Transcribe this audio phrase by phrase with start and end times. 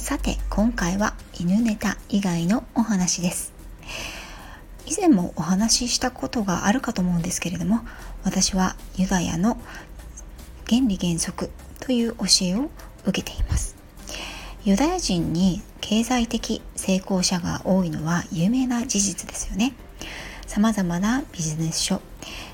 [0.00, 3.52] さて今回は犬ネタ以外のお話です。
[4.86, 7.80] 以前もお話ししたことがあるかと思うんですけれども
[8.24, 9.60] 私はユダヤの
[10.68, 11.50] 原理原則
[11.80, 12.70] という教えを
[13.04, 13.76] 受けています。
[14.64, 19.74] ユダヤ人に経済的成功者が多いのは有名な事実ですよね。
[20.46, 22.00] 様々なビジネス書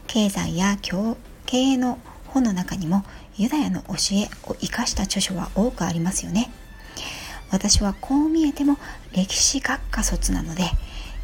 [0.09, 1.17] 経済や経
[1.57, 3.05] 営の本の中にも
[3.37, 6.51] ユダヤの教えを生かした著書は多くありますよね。
[7.51, 8.77] 私はこう見えても
[9.13, 10.65] 歴史学科卒なので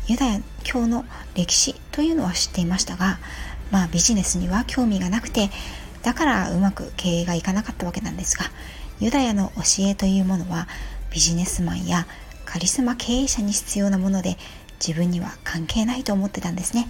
[0.07, 3.19] ユダヤ教の歴史というのは知っていましたが
[3.71, 5.51] まあビジネスには興味がなくて
[6.03, 8.47] だからうまく経営がいかなかったわけなんですが
[9.01, 10.69] ユダヤの教えというものは
[11.13, 12.07] ビジネスマンや
[12.45, 14.37] カリスマ経営者に必要なもので
[14.85, 16.89] 自分には関係ないと思ってたんですね。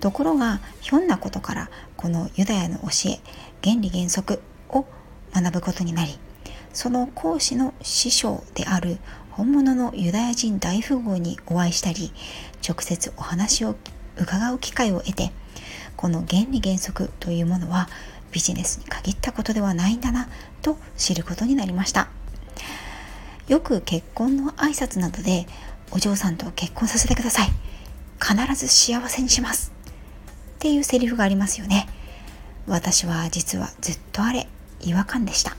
[0.00, 3.20] ところがひょんなことからこのユダヤの教え
[3.62, 4.86] 原理原則を
[5.34, 6.18] 学ぶことになり
[6.78, 8.98] その講師の師匠である
[9.32, 12.12] 本物のユダヤ人大富豪にお会いしたり
[12.64, 13.74] 直接お話を
[14.16, 15.32] 伺う機会を得て
[15.96, 17.88] この原理原則というものは
[18.30, 20.28] ビジネスに限ったことではないんだな
[20.62, 22.10] と知ることになりました。
[23.48, 25.48] よく結婚の挨拶などで
[25.90, 27.48] お嬢さんと結婚させてください。
[28.22, 29.72] 必ず幸せにします。
[30.54, 31.88] っていうセリフがありますよね。
[32.68, 34.46] 私は実はずっとあれ
[34.80, 35.56] 違和感でした。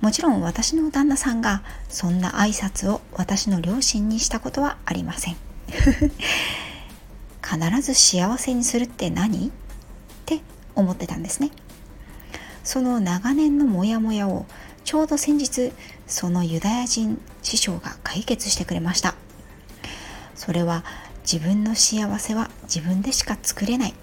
[0.00, 5.36] もちろん私の旦那さんがそんな挨拶を私の両親にしたことはありません。
[7.42, 9.50] 必ず幸せにするって何っ
[10.24, 10.40] て
[10.74, 11.50] 思ってたんですね。
[12.64, 14.46] その長年のモヤモヤを
[14.84, 15.72] ちょうど先日
[16.06, 19.14] そのユダヤ人師匠が解決してくれました。
[20.34, 20.84] それは
[21.30, 23.94] 自分の幸せは自分でしか作れない。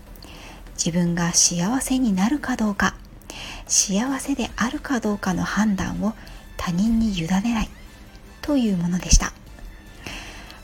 [0.78, 2.96] 自分が幸せになるかどうか。
[3.68, 6.14] 幸せであるかどうかの判断を
[6.58, 7.70] 他人に委ねない。
[8.48, 9.34] というものでした。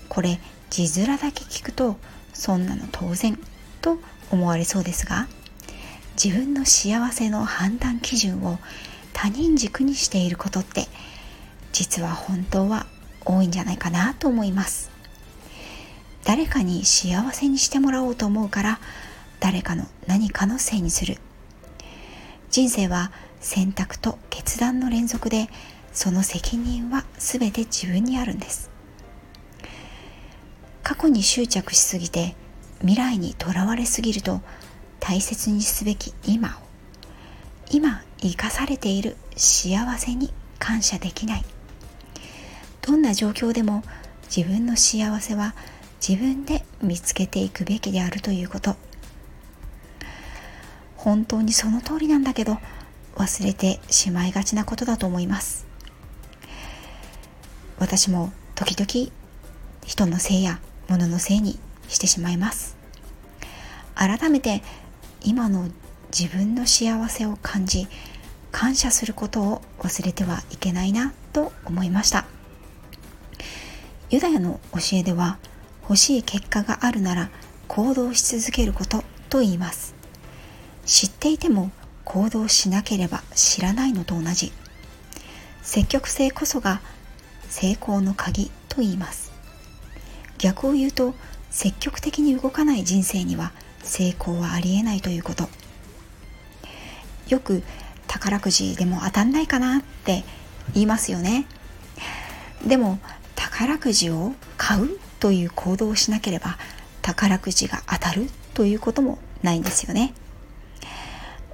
[0.07, 1.97] これ字面だけ聞くと
[2.33, 3.37] そんなの当然
[3.81, 3.99] と
[4.31, 5.27] 思われそうですが
[6.21, 8.57] 自分の幸せの判断基準を
[9.11, 10.87] 他人軸にしていることって
[11.73, 12.85] 実は本当は
[13.25, 14.89] 多いんじゃないかなと思います。
[16.23, 18.79] 誰かに幸せにしてもらおうと思うから
[19.41, 21.17] 誰かの何かのせいにする。
[22.53, 25.49] 人生は選択と決断の連続で
[25.91, 28.69] その責任は全て自分にあるんです。
[30.83, 32.35] 過去に執着しすぎて
[32.81, 34.41] 未来にとらわれすぎると
[34.99, 36.51] 大切にすべき今を
[37.71, 41.43] 今生かされている幸せに感謝できない。
[42.83, 43.81] どんな状況でも
[44.25, 45.55] 自分の幸せは
[46.07, 48.75] 自分で見つけていくべきであるということ。
[51.03, 52.59] 本当にその通りなんだけど
[53.15, 55.65] 忘れてしまいがちなことだと思います。
[57.77, 59.11] 私も時々
[59.85, 61.59] 人のせいや物のせいに
[61.89, 62.77] してしまいます。
[63.95, 64.63] 改めて
[65.21, 65.67] 今の
[66.17, 67.87] 自分の幸せを感じ
[68.53, 72.25] 感謝することを忘れてはいけないなと思いました。
[74.09, 75.37] ユダヤの教えでは
[75.81, 77.29] 欲しい結果があるなら
[77.67, 80.02] 行動し続けることと言います。
[80.85, 81.71] 知っていても
[82.03, 84.51] 行動しなければ知らないのと同じ。
[85.61, 86.81] 積極性こそが
[87.49, 89.31] 成功の鍵と言います。
[90.37, 91.13] 逆を言うと
[91.49, 93.51] 積極的に動かない人生には
[93.81, 95.47] 成功はありえないということ。
[97.29, 97.63] よく
[98.07, 100.23] 宝くじでも当たんないかなって
[100.73, 101.45] 言いますよね。
[102.65, 102.99] でも
[103.35, 106.57] 宝くじを買うという行動をしなければ
[107.01, 110.13] 宝くじが当たるということもないんですよね。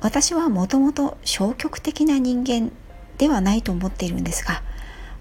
[0.01, 2.71] 私はもともと消極的な人間
[3.17, 4.63] ではないと思っているんですが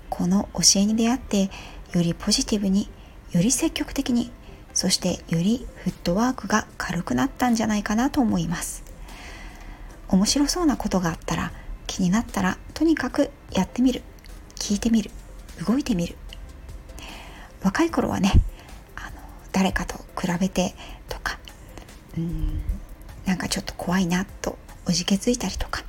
[0.09, 1.51] この教えに出会って
[1.93, 2.89] よりポジティブに
[3.33, 4.31] より積極的に
[4.73, 8.85] そしてよりフットワークが軽くなったんじゃないかなと思います。
[10.09, 11.53] 面白そうなことがあったら
[11.87, 14.03] 気になったらとにかくやってみる。
[14.55, 15.11] 聞いてみる。
[15.67, 16.17] 動いてみる。
[17.63, 18.33] 若い頃はね
[18.95, 19.17] あの
[19.51, 20.75] 誰かと比べて
[21.09, 21.39] とか
[22.17, 22.61] うん
[23.27, 24.57] なんかちょっと怖いなと
[24.89, 25.85] おじけづいたりとか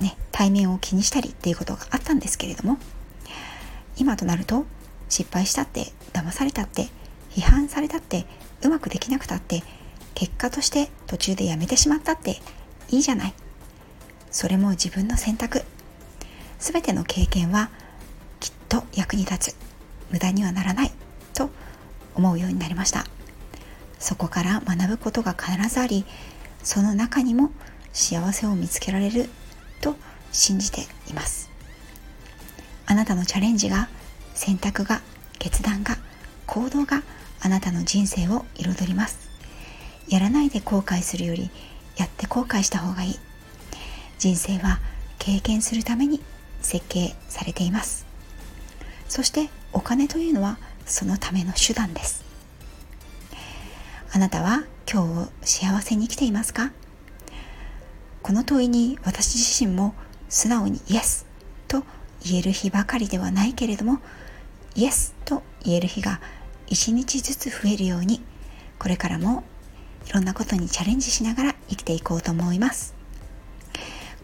[0.00, 2.78] ね対面を気にしたりっていうことがあったんですけれども
[3.96, 4.64] 今となると
[5.08, 6.88] 失敗したって騙されたって
[7.30, 8.26] 批判されたって
[8.62, 9.62] うまくできなくたって
[10.14, 12.40] 結果として途中でやめてしまったって
[12.90, 13.34] いいじゃない。
[14.30, 15.62] それも自分の選択。
[16.58, 17.70] 全ての経験は
[18.38, 19.56] きっと役に立つ。
[20.10, 20.92] 無駄にはならない。
[21.32, 21.50] と
[22.14, 23.06] 思うようになりました。
[23.98, 26.04] そこから学ぶことが必ずあり
[26.62, 27.50] その中にも
[27.92, 29.28] 幸せを見つけられる
[29.80, 29.96] と
[30.32, 31.50] 信じています。
[32.86, 33.88] あなたのチャレンジが
[34.34, 35.00] 選択が
[35.38, 35.96] 決断が
[36.46, 37.02] 行動が
[37.40, 39.30] あなたの人生を彩ります。
[40.08, 41.50] やらないで後悔するより
[41.96, 43.18] やって後悔した方がいい。
[44.18, 44.80] 人生は
[45.18, 46.20] 経験するために
[46.60, 48.06] 設計されています。
[49.08, 52.24] そしてお金というのはそのための手段です。
[54.12, 56.72] あなたは今日を幸せに生きていますか？
[58.22, 59.94] この問いに私自身も
[60.28, 61.26] 素直にイエス
[61.68, 61.84] と
[62.24, 64.00] 言える日ばかりではないけれども
[64.74, 66.20] イエスと言える日が
[66.66, 68.20] 一日ずつ増えるように
[68.80, 69.44] これからも
[70.08, 72.96] いろんなことにチャレンジしながら生きていこうと思います。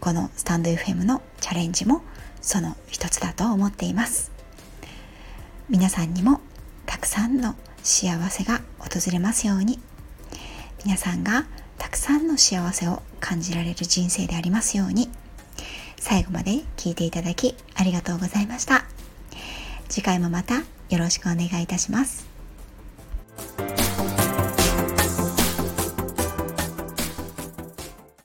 [0.01, 2.01] このスタンド FM のチャレンジも
[2.41, 4.33] その一つだと思っています。
[5.69, 6.41] 皆さんにも
[6.85, 9.79] たくさんの幸せが訪れますように。
[10.83, 11.45] 皆さんが
[11.77, 15.09] たくさんの幸せを感じられる人生でありますように。
[15.99, 18.85] 最後まで聞いていただきありがとうございました。
[19.89, 20.55] 次回もまた
[20.89, 22.36] よろしくお願いいたします。